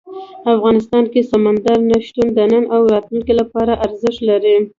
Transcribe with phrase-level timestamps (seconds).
[0.53, 4.55] افغانستان کې سمندر نه شتون د نن او راتلونکي لپاره ارزښت لري.